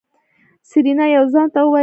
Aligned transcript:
سېرېنا 0.69 1.05
يو 1.15 1.23
ځوان 1.31 1.47
ته 1.53 1.59
وويل. 1.63 1.79